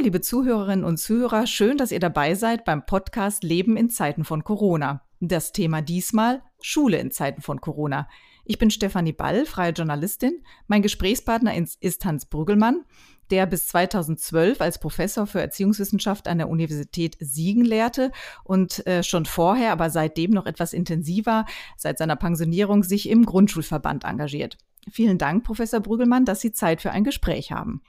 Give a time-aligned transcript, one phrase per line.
[0.00, 4.44] Liebe Zuhörerinnen und Zuhörer, schön, dass ihr dabei seid beim Podcast Leben in Zeiten von
[4.44, 5.02] Corona.
[5.18, 8.08] Das Thema diesmal Schule in Zeiten von Corona.
[8.44, 10.44] Ich bin Stefanie Ball, freie Journalistin.
[10.68, 12.84] Mein Gesprächspartner ist Hans Brüggelmann,
[13.32, 18.12] der bis 2012 als Professor für Erziehungswissenschaft an der Universität Siegen lehrte
[18.44, 21.44] und äh, schon vorher, aber seitdem noch etwas intensiver,
[21.76, 24.58] seit seiner Pensionierung sich im Grundschulverband engagiert.
[24.90, 27.82] Vielen Dank, Professor Brüggelmann, dass Sie Zeit für ein Gespräch haben.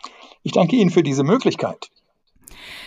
[0.43, 1.91] Ich danke Ihnen für diese Möglichkeit.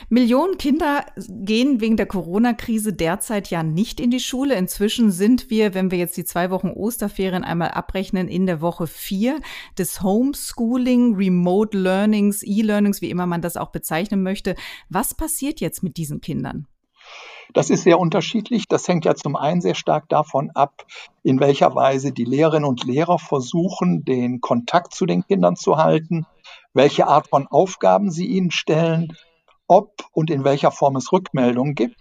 [0.09, 4.55] Millionen Kinder gehen wegen der Corona-Krise derzeit ja nicht in die Schule.
[4.55, 8.87] Inzwischen sind wir, wenn wir jetzt die zwei Wochen Osterferien einmal abrechnen, in der Woche
[8.87, 9.41] vier
[9.79, 14.57] des Homeschooling, Remote Learnings, E-Learnings, wie immer man das auch bezeichnen möchte.
[14.89, 16.67] Was passiert jetzt mit diesen Kindern?
[17.53, 18.67] Das ist sehr unterschiedlich.
[18.69, 20.87] Das hängt ja zum einen sehr stark davon ab,
[21.23, 26.27] in welcher Weise die Lehrerinnen und Lehrer versuchen, den Kontakt zu den Kindern zu halten,
[26.73, 29.17] welche Art von Aufgaben sie ihnen stellen,
[29.73, 31.97] ob und in welcher Form es Rückmeldungen gibt.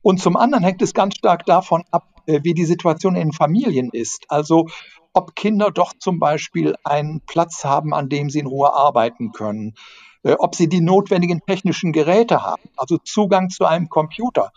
[0.00, 3.90] Und zum anderen hängt es ganz stark davon ab, äh, wie die Situation in Familien
[3.92, 4.24] ist.
[4.28, 4.68] Also
[5.12, 9.74] ob Kinder doch zum Beispiel einen Platz haben, an dem sie in Ruhe arbeiten können,
[10.22, 14.50] äh, ob sie die notwendigen technischen Geräte haben, also Zugang zu einem Computer.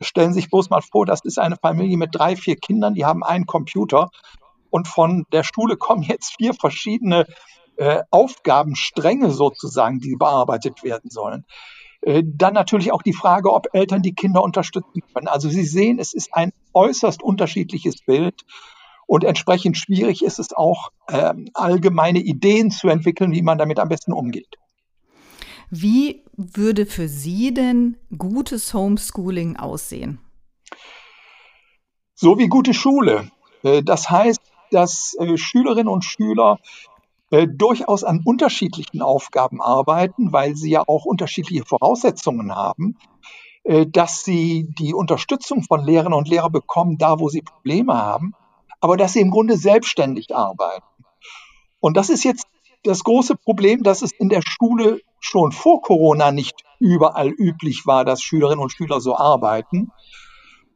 [0.00, 3.04] Stellen Sie sich bloß mal vor, das ist eine Familie mit drei, vier Kindern, die
[3.04, 4.10] haben einen Computer
[4.70, 7.26] und von der Schule kommen jetzt vier verschiedene
[7.76, 11.44] äh, Aufgabenstränge sozusagen, die bearbeitet werden sollen.
[12.06, 15.28] Äh, dann natürlich auch die Frage, ob Eltern die Kinder unterstützen können.
[15.28, 18.44] Also Sie sehen, es ist ein äußerst unterschiedliches Bild
[19.06, 23.88] und entsprechend schwierig ist es auch, äh, allgemeine Ideen zu entwickeln, wie man damit am
[23.88, 24.56] besten umgeht.
[25.68, 30.20] Wie würde für Sie denn gutes Homeschooling aussehen?
[32.14, 33.30] So wie gute Schule.
[33.62, 34.40] Äh, das heißt,
[34.70, 36.58] dass Schülerinnen und Schüler
[37.30, 42.96] äh, durchaus an unterschiedlichen Aufgaben arbeiten, weil sie ja auch unterschiedliche Voraussetzungen haben,
[43.88, 48.32] dass sie die Unterstützung von Lehrerinnen und Lehrern bekommen, da wo sie Probleme haben,
[48.80, 50.86] aber dass sie im Grunde selbstständig arbeiten.
[51.80, 52.46] Und das ist jetzt
[52.84, 58.04] das große Problem, dass es in der Schule schon vor Corona nicht überall üblich war,
[58.04, 59.90] dass Schülerinnen und Schüler so arbeiten.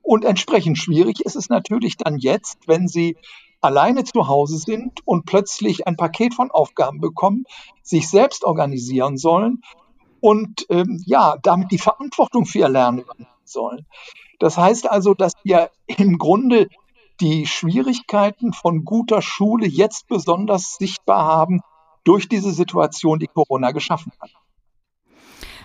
[0.03, 3.17] Und entsprechend schwierig ist es natürlich dann jetzt, wenn sie
[3.61, 7.45] alleine zu Hause sind und plötzlich ein Paket von Aufgaben bekommen,
[7.83, 9.63] sich selbst organisieren sollen
[10.21, 13.87] und ähm, ja, damit die Verantwortung für ihr Lernen übernehmen sollen.
[14.39, 16.69] Das heißt also, dass wir im Grunde
[17.21, 21.61] die Schwierigkeiten von guter Schule jetzt besonders sichtbar haben
[22.05, 24.31] durch diese Situation, die Corona geschaffen hat.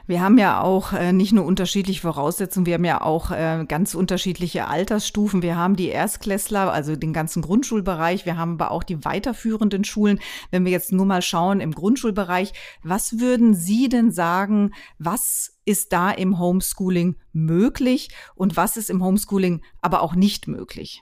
[0.07, 3.95] Wir haben ja auch äh, nicht nur unterschiedliche Voraussetzungen, wir haben ja auch äh, ganz
[3.95, 5.41] unterschiedliche Altersstufen.
[5.41, 8.27] Wir haben die Erstklässler, also den ganzen Grundschulbereich.
[8.27, 10.19] Wir haben aber auch die weiterführenden Schulen.
[10.51, 15.91] Wenn wir jetzt nur mal schauen im Grundschulbereich, was würden Sie denn sagen, was ist
[15.91, 21.01] da im Homeschooling möglich und was ist im Homeschooling aber auch nicht möglich?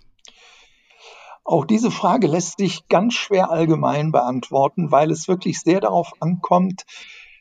[1.44, 6.85] Auch diese Frage lässt sich ganz schwer allgemein beantworten, weil es wirklich sehr darauf ankommt,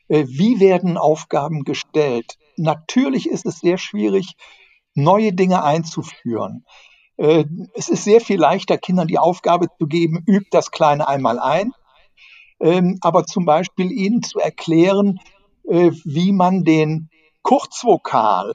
[0.07, 2.37] wie werden Aufgaben gestellt?
[2.57, 4.35] Natürlich ist es sehr schwierig,
[4.95, 6.65] neue Dinge einzuführen.
[7.17, 11.39] Äh, es ist sehr viel leichter, Kindern die Aufgabe zu geben, übt das Kleine einmal
[11.39, 11.71] ein.
[12.59, 15.19] Ähm, aber zum Beispiel ihnen zu erklären,
[15.67, 17.09] äh, wie man den
[17.41, 18.53] Kurzvokal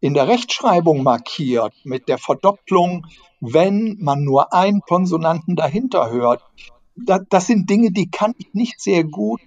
[0.00, 3.06] in der Rechtschreibung markiert mit der Verdopplung,
[3.40, 6.42] wenn man nur einen Konsonanten dahinter hört.
[6.96, 9.40] Das sind Dinge, die kann ich nicht sehr gut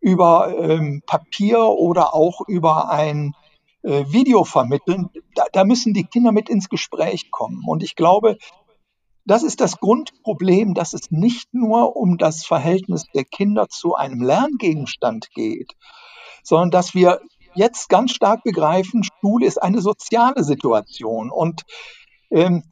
[0.00, 3.34] über ähm, Papier oder auch über ein
[3.82, 5.10] äh, Video vermitteln.
[5.34, 7.62] Da, da müssen die Kinder mit ins Gespräch kommen.
[7.66, 8.36] Und ich glaube,
[9.24, 14.22] das ist das Grundproblem, dass es nicht nur um das Verhältnis der Kinder zu einem
[14.22, 15.72] Lerngegenstand geht,
[16.44, 17.20] sondern dass wir
[17.54, 21.30] jetzt ganz stark begreifen, Schule ist eine soziale Situation.
[21.30, 21.62] Und
[22.30, 22.62] ähm,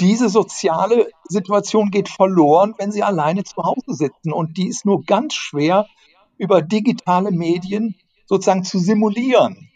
[0.00, 4.32] diese soziale Situation geht verloren, wenn sie alleine zu Hause sitzen.
[4.32, 5.86] Und die ist nur ganz schwer
[6.40, 7.94] über digitale Medien
[8.26, 9.70] sozusagen zu simulieren.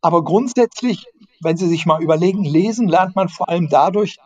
[0.00, 1.04] Aber grundsätzlich,
[1.40, 4.16] wenn Sie sich mal überlegen, lesen lernt man vor allem dadurch,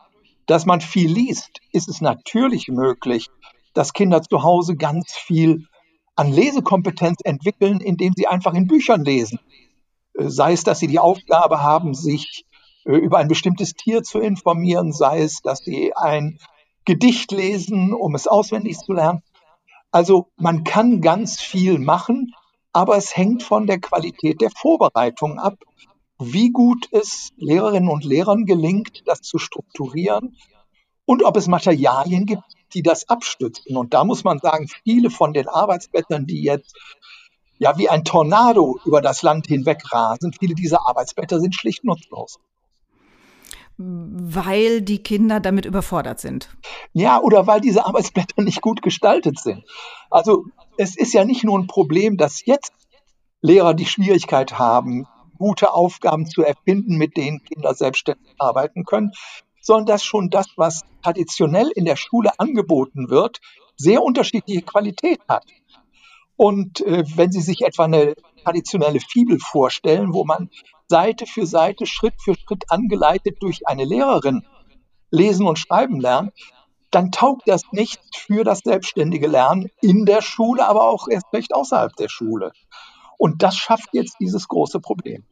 [0.46, 1.60] dass man viel liest.
[1.72, 3.26] Ist es natürlich möglich,
[3.74, 5.66] dass Kinder zu Hause ganz viel
[6.14, 9.38] an Lesekompetenz entwickeln, indem sie einfach in Büchern lesen.
[10.14, 12.46] Äh, sei es, dass sie die Aufgabe haben, sich
[12.84, 16.38] äh, über ein bestimmtes Tier zu informieren, sei es, dass sie ein
[16.86, 19.22] Gedicht lesen, um es auswendig zu lernen.
[19.96, 22.34] Also man kann ganz viel machen,
[22.74, 25.54] aber es hängt von der Qualität der Vorbereitung ab,
[26.18, 30.36] wie gut es Lehrerinnen und Lehrern gelingt, das zu strukturieren
[31.06, 32.42] und ob es Materialien gibt,
[32.74, 33.74] die das abstützen.
[33.74, 36.76] Und da muss man sagen, viele von den Arbeitsblättern, die jetzt
[37.58, 40.34] ja wie ein Tornado über das Land hinweg rasen.
[40.38, 42.38] Viele dieser Arbeitsblätter sind schlicht nutzlos.
[43.78, 46.48] Weil die Kinder damit überfordert sind.
[46.92, 49.64] Ja, oder weil diese Arbeitsblätter nicht gut gestaltet sind.
[50.10, 50.44] Also
[50.78, 52.72] es ist ja nicht nur ein Problem, dass jetzt
[53.42, 55.06] Lehrer die Schwierigkeit haben,
[55.38, 59.12] gute Aufgaben zu erfinden, mit denen Kinder selbstständig arbeiten können,
[59.60, 63.40] sondern dass schon das, was traditionell in der Schule angeboten wird,
[63.76, 65.44] sehr unterschiedliche Qualität hat.
[66.36, 70.50] Und äh, wenn Sie sich etwa eine traditionelle Fibel vorstellen, wo man
[70.88, 74.46] Seite für Seite, Schritt für Schritt angeleitet durch eine Lehrerin
[75.10, 76.32] lesen und schreiben lernt,
[76.90, 81.54] dann taugt das nicht für das selbstständige Lernen in der Schule, aber auch erst recht
[81.54, 82.52] außerhalb der Schule.
[83.18, 85.24] Und das schafft jetzt dieses große Problem.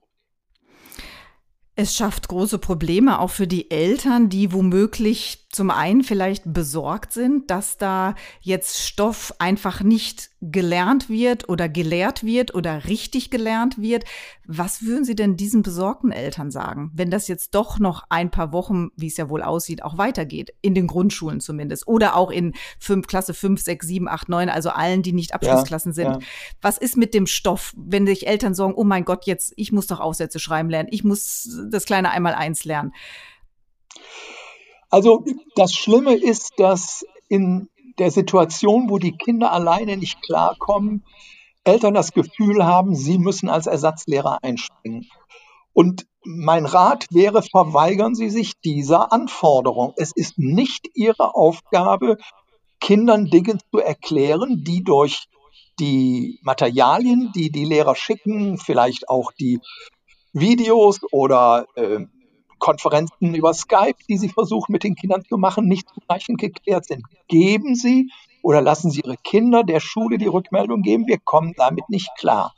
[1.77, 7.49] Es schafft große Probleme auch für die Eltern, die womöglich zum einen vielleicht besorgt sind,
[7.49, 14.05] dass da jetzt Stoff einfach nicht gelernt wird oder gelehrt wird oder richtig gelernt wird.
[14.47, 18.53] Was würden Sie denn diesen besorgten Eltern sagen, wenn das jetzt doch noch ein paar
[18.53, 22.55] Wochen, wie es ja wohl aussieht, auch weitergeht, in den Grundschulen zumindest oder auch in
[22.81, 26.06] fünf, Klasse 5, 6, 7, 8, 9, also allen, die nicht Abschlussklassen ja, sind.
[26.06, 26.19] Ja.
[26.61, 29.87] Was ist mit dem Stoff, wenn sich Eltern sagen, oh mein Gott, jetzt, ich muss
[29.87, 32.93] doch Aufsätze schreiben lernen, ich muss das kleine einmal eins lernen?
[34.94, 35.25] Also
[35.56, 37.69] das Schlimme ist, dass in
[37.99, 41.05] der Situation, wo die Kinder alleine nicht klarkommen,
[41.64, 45.11] Eltern das Gefühl haben, sie müssen als Ersatzlehrer einspringen.
[45.73, 49.94] Und mein Rat wäre, verweigern Sie sich dieser Anforderung.
[49.96, 52.17] Es ist nicht Ihre Aufgabe,
[52.79, 55.25] Kindern Dinge zu erklären, die durch
[55.81, 59.58] die Materialien, die die Lehrer schicken, vielleicht auch die
[60.32, 62.06] Videos oder äh,
[62.64, 67.05] Konferenzen über Skype, die Sie versuchen mit den Kindern zu machen, nicht zureichend geklärt sind.
[67.28, 68.11] Geben Sie
[68.43, 72.55] oder lassen Sie Ihre Kinder der Schule die Rückmeldung geben, wir kommen damit nicht klar.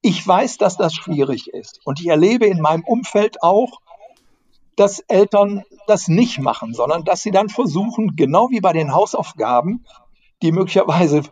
[0.00, 3.80] Ich weiß, dass das schwierig ist und ich erlebe in meinem Umfeld auch,
[4.76, 9.84] dass Eltern das nicht machen, sondern dass sie dann versuchen, genau wie bei den Hausaufgaben,
[10.40, 11.22] die möglicherweise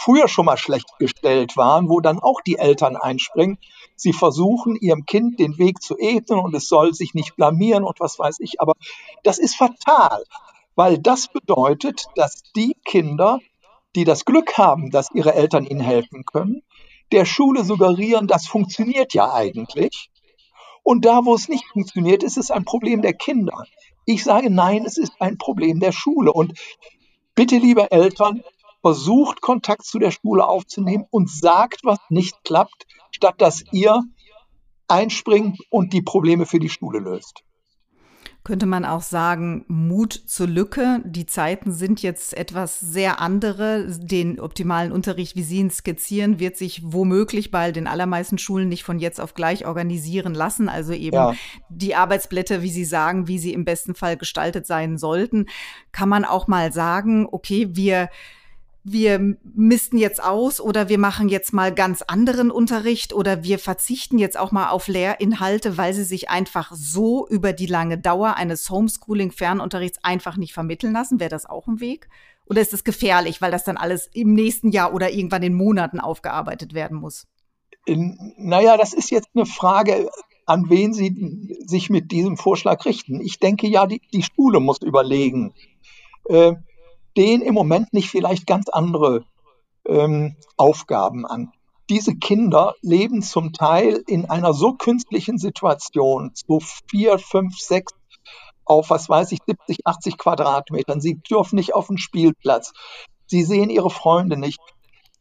[0.00, 3.58] früher schon mal schlecht gestellt waren, wo dann auch die Eltern einspringen.
[4.00, 7.98] Sie versuchen ihrem Kind den Weg zu ebnen und es soll sich nicht blamieren und
[7.98, 8.60] was weiß ich.
[8.60, 8.74] Aber
[9.24, 10.22] das ist fatal,
[10.76, 13.40] weil das bedeutet, dass die Kinder,
[13.96, 16.62] die das Glück haben, dass ihre Eltern ihnen helfen können,
[17.10, 20.10] der Schule suggerieren, das funktioniert ja eigentlich.
[20.84, 23.64] Und da, wo es nicht funktioniert, ist es ein Problem der Kinder.
[24.04, 26.32] Ich sage nein, es ist ein Problem der Schule.
[26.32, 26.52] Und
[27.34, 28.42] bitte, liebe Eltern,
[28.80, 32.86] versucht Kontakt zu der Schule aufzunehmen und sagt, was nicht klappt,
[33.18, 34.02] statt dass ihr
[34.86, 37.42] einspringt und die Probleme für die Schule löst.
[38.44, 41.02] Könnte man auch sagen, Mut zur Lücke.
[41.04, 43.86] Die Zeiten sind jetzt etwas sehr andere.
[44.00, 48.84] Den optimalen Unterricht, wie Sie ihn skizzieren, wird sich womöglich bei den allermeisten Schulen nicht
[48.84, 50.70] von jetzt auf gleich organisieren lassen.
[50.70, 51.34] Also eben ja.
[51.68, 55.46] die Arbeitsblätter, wie Sie sagen, wie sie im besten Fall gestaltet sein sollten.
[55.92, 58.08] Kann man auch mal sagen, okay, wir
[58.92, 64.18] wir misten jetzt aus oder wir machen jetzt mal ganz anderen Unterricht oder wir verzichten
[64.18, 68.68] jetzt auch mal auf Lehrinhalte, weil sie sich einfach so über die lange Dauer eines
[68.70, 71.20] Homeschooling-Fernunterrichts einfach nicht vermitteln lassen.
[71.20, 72.08] Wäre das auch ein Weg?
[72.46, 76.00] Oder ist es gefährlich, weil das dann alles im nächsten Jahr oder irgendwann in Monaten
[76.00, 77.26] aufgearbeitet werden muss?
[77.86, 80.10] Naja, das ist jetzt eine Frage,
[80.46, 83.20] an wen Sie sich mit diesem Vorschlag richten.
[83.20, 85.54] Ich denke ja, die, die Schule muss überlegen.
[86.24, 86.54] Äh,
[87.18, 89.24] stehen im Moment nicht vielleicht ganz andere
[89.88, 91.50] ähm, Aufgaben an.
[91.90, 97.92] Diese Kinder leben zum Teil in einer so künstlichen Situation, so vier, fünf, sechs
[98.64, 101.00] auf, was weiß ich, 70, 80 Quadratmetern.
[101.00, 102.72] Sie dürfen nicht auf den Spielplatz.
[103.26, 104.60] Sie sehen ihre Freunde nicht.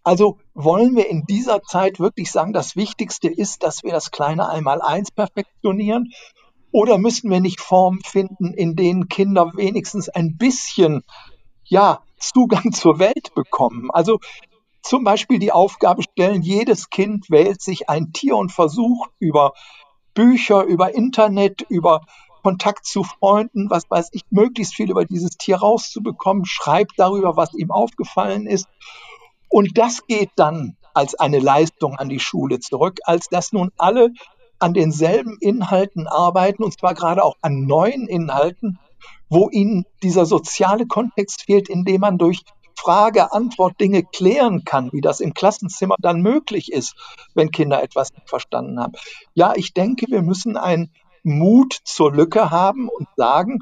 [0.04, 4.50] Also wollen wir in dieser Zeit wirklich sagen, das Wichtigste ist, dass wir das kleine
[4.50, 6.14] Einmaleins perfektionieren?
[6.72, 11.02] Oder müssen wir nicht Formen finden, in denen Kinder wenigstens ein bisschen
[11.68, 13.90] ja, Zugang zur Welt bekommen.
[13.92, 14.20] Also
[14.82, 19.54] zum Beispiel die Aufgabe stellen, jedes Kind wählt sich ein Tier und versucht über
[20.14, 22.02] Bücher, über Internet, über
[22.42, 27.54] Kontakt zu Freunden, was weiß ich, möglichst viel über dieses Tier rauszubekommen, schreibt darüber, was
[27.54, 28.68] ihm aufgefallen ist.
[29.50, 34.12] Und das geht dann als eine Leistung an die Schule zurück, als dass nun alle
[34.60, 38.80] an denselben Inhalten arbeiten, und zwar gerade auch an neuen Inhalten,
[39.30, 42.44] wo ihnen dieser soziale Kontext fehlt, in dem man durch
[42.78, 46.96] Frage, Antwort Dinge klären kann, wie das im Klassenzimmer dann möglich ist,
[47.34, 48.94] wenn Kinder etwas nicht verstanden haben.
[49.34, 50.92] Ja, ich denke, wir müssen einen
[51.24, 53.60] Mut zur Lücke haben und sagen,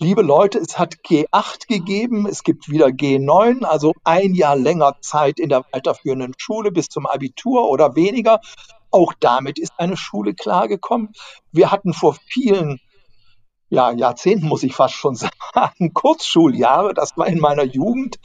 [0.00, 5.38] liebe Leute, es hat G8 gegeben, es gibt wieder G9, also ein Jahr länger Zeit
[5.38, 8.40] in der weiterführenden Schule bis zum Abitur oder weniger.
[8.90, 11.12] Auch damit ist eine Schule klargekommen.
[11.52, 12.80] Wir hatten vor vielen
[13.70, 15.14] ja, Jahrzehnten, muss ich fast schon
[15.54, 18.16] sagen, Kurzschuljahre, das war in meiner Jugend.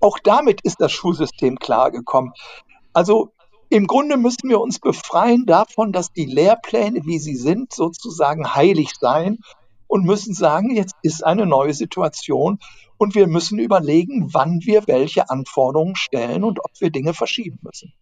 [0.00, 2.32] Auch damit ist das Schulsystem klargekommen.
[2.92, 3.32] Also
[3.68, 8.90] im Grunde müssen wir uns befreien davon, dass die Lehrpläne, wie sie sind, sozusagen heilig
[8.98, 9.38] seien
[9.86, 12.58] und müssen sagen, jetzt ist eine neue Situation
[12.98, 17.92] und wir müssen überlegen, wann wir welche Anforderungen stellen und ob wir Dinge verschieben müssen.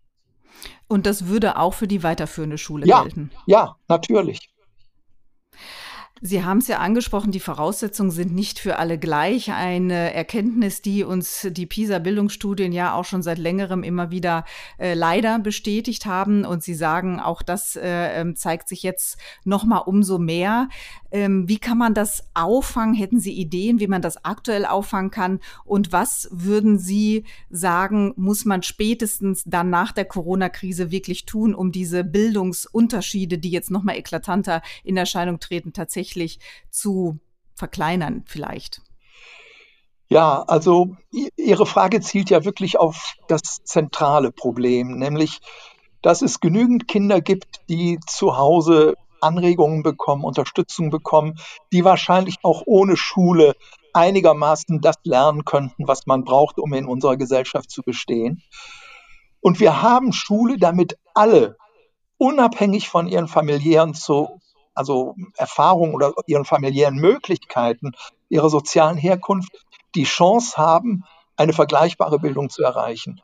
[0.89, 3.31] Und das würde auch für die weiterführende Schule ja, gelten?
[3.47, 4.51] Ja, natürlich.
[6.23, 9.53] Sie haben es ja angesprochen, die Voraussetzungen sind nicht für alle gleich.
[9.53, 14.45] Eine Erkenntnis, die uns die PISA-Bildungsstudien ja auch schon seit längerem immer wieder
[14.79, 16.45] äh, leider bestätigt haben.
[16.45, 20.69] Und Sie sagen, auch das äh, ähm, zeigt sich jetzt noch mal umso mehr.
[21.11, 22.95] Ähm, wie kann man das auffangen?
[22.95, 25.41] Hätten Sie Ideen, wie man das aktuell auffangen kann?
[25.65, 31.73] Und was würden Sie sagen, muss man spätestens dann nach der Corona-Krise wirklich tun, um
[31.73, 36.39] diese Bildungsunterschiede, die jetzt noch mal eklatanter in Erscheinung treten, tatsächlich
[36.71, 37.19] zu
[37.55, 38.83] verkleinern vielleicht?
[40.09, 40.97] Ja, also
[41.37, 45.41] Ihre Frage zielt ja wirklich auf das zentrale Problem, nämlich,
[46.03, 51.39] dass es genügend Kinder gibt, die zu Hause Anregungen bekommen, Unterstützung bekommen,
[51.73, 53.55] die wahrscheinlich auch ohne Schule
[53.93, 58.43] einigermaßen das lernen könnten, was man braucht, um in unserer Gesellschaft zu bestehen.
[59.41, 61.57] Und wir haben Schule, damit alle,
[62.19, 64.41] unabhängig von ihren familiären zu,
[64.75, 67.93] also Erfahrungen oder ihren familiären Möglichkeiten,
[68.29, 69.51] ihrer sozialen Herkunft,
[69.95, 71.05] die Chance haben,
[71.37, 73.21] eine vergleichbare Bildung zu erreichen.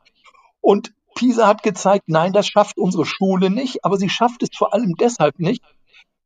[0.61, 4.75] Und PISA hat gezeigt, nein, das schafft unsere Schule nicht, aber sie schafft es vor
[4.75, 5.63] allem deshalb nicht,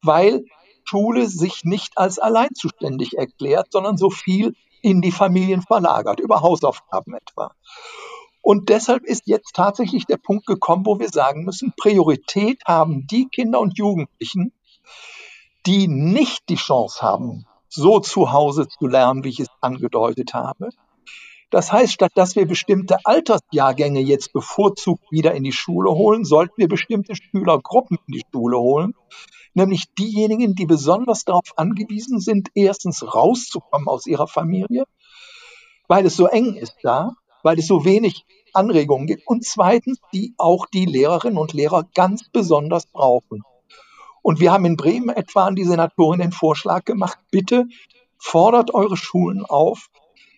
[0.02, 0.44] weil
[0.84, 6.40] Schule sich nicht als allein zuständig erklärt, sondern so viel in die Familien verlagert, über
[6.40, 7.52] Hausaufgaben etwa.
[8.42, 13.28] Und deshalb ist jetzt tatsächlich der Punkt gekommen, wo wir sagen müssen, Priorität haben die
[13.28, 14.52] Kinder und Jugendlichen,
[15.66, 20.70] die nicht die Chance haben, so zu Hause zu lernen, wie ich es angedeutet habe.
[21.50, 26.54] Das heißt, statt dass wir bestimmte Altersjahrgänge jetzt bevorzugt wieder in die Schule holen, sollten
[26.56, 28.94] wir bestimmte Schülergruppen in die Schule holen,
[29.54, 34.84] nämlich diejenigen, die besonders darauf angewiesen sind, erstens rauszukommen aus ihrer Familie,
[35.88, 40.34] weil es so eng ist da, weil es so wenig Anregungen gibt und zweitens, die
[40.38, 43.42] auch die Lehrerinnen und Lehrer ganz besonders brauchen.
[44.22, 47.66] Und wir haben in Bremen etwa an die Senatorin den Vorschlag gemacht, bitte
[48.18, 49.88] fordert eure Schulen auf,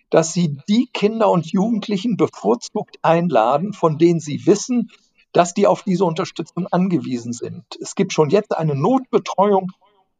[0.09, 4.91] dass sie die Kinder und Jugendlichen bevorzugt einladen, von denen sie wissen,
[5.33, 7.65] dass die auf diese Unterstützung angewiesen sind.
[7.81, 9.71] Es gibt schon jetzt eine Notbetreuung,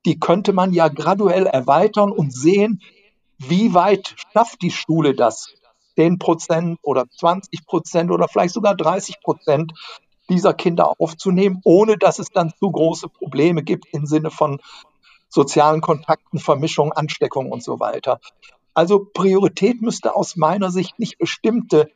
[0.05, 2.81] die könnte man ja graduell erweitern und sehen,
[3.37, 5.53] wie weit schafft die Schule das?
[5.95, 9.73] 10 Prozent oder 20 Prozent oder vielleicht sogar 30 Prozent
[10.29, 14.59] dieser Kinder aufzunehmen, ohne dass es dann zu große Probleme gibt im Sinne von
[15.29, 18.19] sozialen Kontakten, Vermischung, Ansteckung und so weiter.
[18.73, 21.91] Also Priorität müsste aus meiner Sicht nicht bestimmte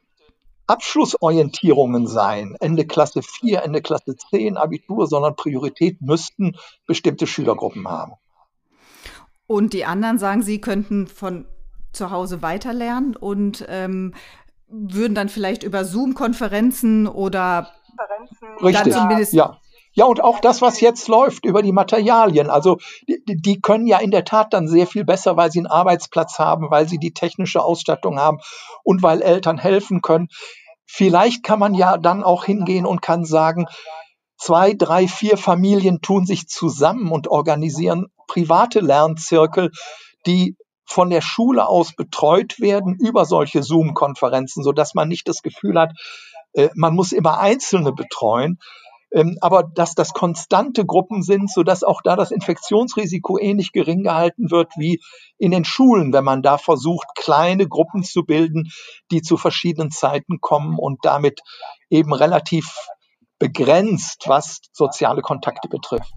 [0.68, 8.14] Abschlussorientierungen sein, Ende Klasse 4, Ende Klasse 10, Abitur, sondern Priorität müssten bestimmte Schülergruppen haben.
[9.48, 11.46] Und die anderen sagen, sie könnten von
[11.94, 14.14] zu Hause weiterlernen und ähm,
[14.68, 17.72] würden dann vielleicht über Zoom-Konferenzen oder
[18.62, 18.94] Richtig,
[19.34, 19.58] ja.
[19.98, 22.52] Ja, und auch das, was jetzt läuft über die Materialien.
[22.52, 22.78] Also
[23.08, 26.38] die, die, können ja in der Tat dann sehr viel besser, weil sie einen Arbeitsplatz
[26.38, 28.38] haben, weil sie die technische Ausstattung haben
[28.84, 30.28] und weil Eltern helfen können.
[30.86, 33.66] Vielleicht kann man ja dann auch hingehen und kann sagen,
[34.38, 39.72] zwei, drei, vier Familien tun sich zusammen und organisieren private Lernzirkel,
[40.28, 45.42] die von der Schule aus betreut werden über solche Zoom-Konferenzen, so dass man nicht das
[45.42, 45.94] Gefühl hat,
[46.54, 48.60] äh, man muss immer Einzelne betreuen,
[49.42, 54.52] aber dass das konstante Gruppen sind, so dass auch da das Infektionsrisiko ähnlich gering gehalten
[54.52, 55.02] wird wie
[55.38, 58.70] in den Schulen, wenn man da versucht, kleine Gruppen zu bilden,
[59.12, 61.42] die zu verschiedenen Zeiten kommen und damit
[61.90, 62.76] eben relativ
[63.40, 66.14] begrenzt, was soziale Kontakte betrifft.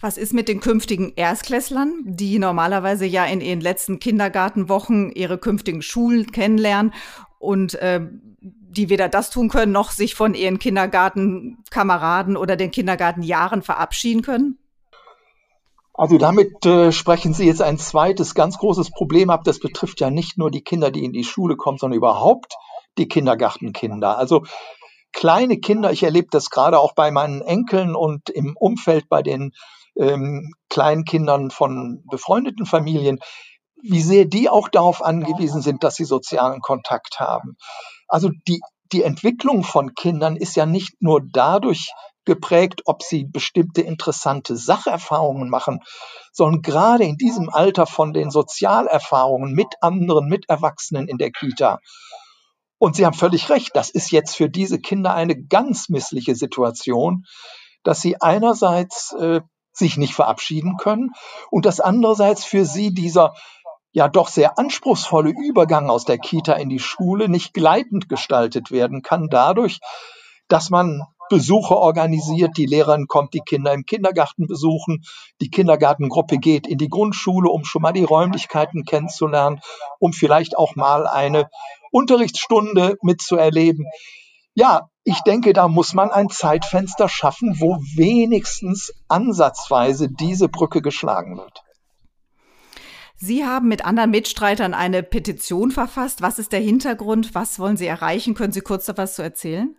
[0.00, 5.80] Was ist mit den künftigen Erstklässlern, die normalerweise ja in ihren letzten Kindergartenwochen ihre künftigen
[5.80, 6.92] Schulen kennenlernen
[7.38, 8.00] und äh,
[8.72, 14.58] die weder das tun können, noch sich von ihren Kindergartenkameraden oder den Kindergartenjahren verabschieden können?
[15.94, 19.44] Also damit äh, sprechen Sie jetzt ein zweites ganz großes Problem ab.
[19.44, 22.54] Das betrifft ja nicht nur die Kinder, die in die Schule kommen, sondern überhaupt
[22.98, 24.16] die Kindergartenkinder.
[24.16, 24.44] Also
[25.12, 29.52] kleine Kinder, ich erlebe das gerade auch bei meinen Enkeln und im Umfeld bei den
[29.96, 33.18] ähm, Kleinkindern von befreundeten Familien,
[33.82, 37.56] wie sehr die auch darauf angewiesen sind, dass sie sozialen Kontakt haben.
[38.08, 38.60] Also die,
[38.92, 41.92] die Entwicklung von Kindern ist ja nicht nur dadurch
[42.24, 45.80] geprägt, ob sie bestimmte interessante Sacherfahrungen machen,
[46.32, 51.80] sondern gerade in diesem Alter von den Sozialerfahrungen mit anderen Miterwachsenen in der Kita.
[52.78, 57.24] Und Sie haben völlig recht, das ist jetzt für diese Kinder eine ganz missliche Situation,
[57.84, 59.40] dass sie einerseits äh,
[59.72, 61.10] sich nicht verabschieden können
[61.50, 63.34] und dass andererseits für sie dieser
[63.92, 69.02] ja doch sehr anspruchsvolle Übergang aus der Kita in die Schule nicht gleitend gestaltet werden
[69.02, 69.80] kann, dadurch,
[70.48, 75.02] dass man Besuche organisiert, die Lehrerin kommt die Kinder im Kindergarten besuchen,
[75.40, 79.60] die Kindergartengruppe geht in die Grundschule, um schon mal die Räumlichkeiten kennenzulernen,
[79.98, 81.48] um vielleicht auch mal eine
[81.90, 83.86] Unterrichtsstunde mitzuerleben.
[84.54, 91.38] Ja, ich denke, da muss man ein Zeitfenster schaffen, wo wenigstens ansatzweise diese Brücke geschlagen
[91.38, 91.62] wird.
[93.24, 96.22] Sie haben mit anderen Mitstreitern eine Petition verfasst.
[96.22, 97.36] Was ist der Hintergrund?
[97.36, 98.34] Was wollen Sie erreichen?
[98.34, 99.76] Können Sie kurz etwas zu erzählen?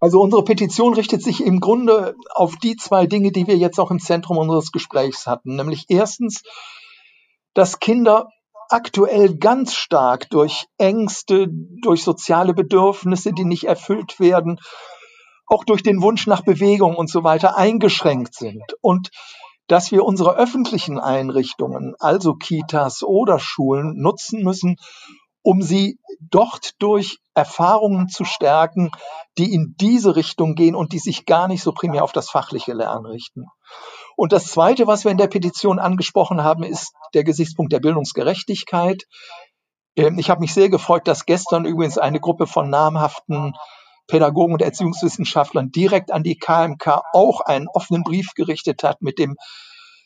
[0.00, 3.90] Also unsere Petition richtet sich im Grunde auf die zwei Dinge, die wir jetzt auch
[3.90, 5.56] im Zentrum unseres Gesprächs hatten.
[5.56, 6.44] Nämlich erstens,
[7.52, 8.30] dass Kinder
[8.70, 11.46] aktuell ganz stark durch Ängste,
[11.82, 14.60] durch soziale Bedürfnisse, die nicht erfüllt werden,
[15.46, 18.64] auch durch den Wunsch nach Bewegung und so weiter eingeschränkt sind.
[18.80, 19.10] Und
[19.68, 24.76] dass wir unsere öffentlichen Einrichtungen, also Kitas oder Schulen, nutzen müssen,
[25.42, 28.90] um sie dort durch Erfahrungen zu stärken,
[29.38, 32.72] die in diese Richtung gehen und die sich gar nicht so primär auf das fachliche
[32.72, 33.46] Lernen richten.
[34.16, 39.04] Und das Zweite, was wir in der Petition angesprochen haben, ist der Gesichtspunkt der Bildungsgerechtigkeit.
[39.96, 43.54] Ähm, ich habe mich sehr gefreut, dass gestern übrigens eine Gruppe von namhaften
[44.08, 49.36] Pädagogen und Erziehungswissenschaftlern direkt an die KMK auch einen offenen Brief gerichtet hat mit dem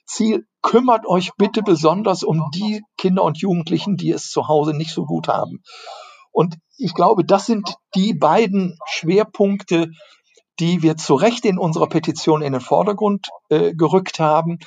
[0.04, 4.93] Ziel, kümmert euch bitte besonders um die Kinder und Jugendlichen, die es zu Hause nicht
[4.93, 5.62] so gut haben.
[6.32, 9.91] Und ich glaube, das sind die beiden Schwerpunkte,
[10.58, 14.58] die wir zu Recht in unserer Petition in den Vordergrund äh, gerückt haben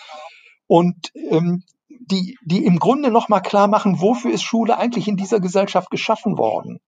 [0.68, 5.40] und ähm, die, die im Grunde nochmal klar machen, wofür ist Schule eigentlich in dieser
[5.40, 6.80] Gesellschaft geschaffen worden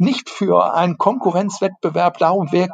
[0.00, 2.68] nicht für einen Konkurrenzwettbewerb darum, wer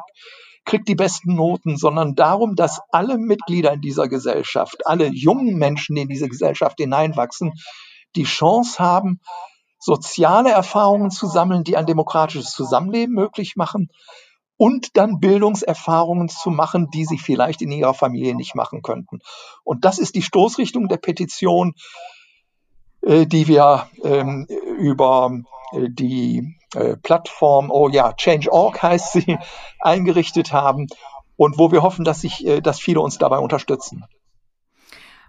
[0.64, 5.96] kriegt die besten Noten, sondern darum, dass alle Mitglieder in dieser Gesellschaft, alle jungen Menschen,
[5.96, 7.52] die in diese Gesellschaft hineinwachsen,
[8.16, 9.20] die Chance haben,
[9.78, 13.88] soziale Erfahrungen zu sammeln, die ein demokratisches Zusammenleben möglich machen
[14.56, 19.20] und dann Bildungserfahrungen zu machen, die sie vielleicht in ihrer Familie nicht machen könnten.
[19.64, 21.74] Und das ist die Stoßrichtung der Petition,
[23.02, 24.46] äh, die wir ähm,
[24.78, 25.30] über
[25.72, 29.38] äh, die äh, Plattform, oh ja, Change.org heißt sie,
[29.80, 30.86] eingerichtet haben
[31.36, 34.04] und wo wir hoffen, dass sich, äh, dass viele uns dabei unterstützen.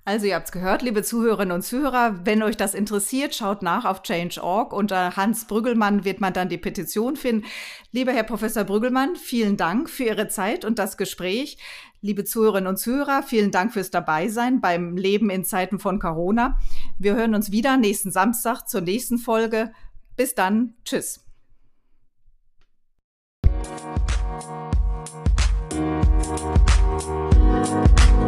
[0.08, 3.84] Also ihr habt es gehört, liebe Zuhörerinnen und Zuhörer, wenn euch das interessiert, schaut nach
[3.84, 4.71] auf Change.org.
[4.71, 7.45] Unter Hans Brüggelmann wird man dann die Petition finden.
[7.91, 11.58] Lieber Herr Professor Brüggelmann, vielen Dank für Ihre Zeit und das Gespräch.
[12.00, 16.58] Liebe Zuhörerinnen und Zuhörer, vielen Dank fürs Dabeisein beim Leben in Zeiten von Corona.
[16.97, 19.73] Wir hören uns wieder nächsten Samstag zur nächsten Folge.
[20.15, 20.76] Bis dann.
[20.86, 21.27] Tschüss.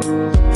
[0.10, 0.49] Bye.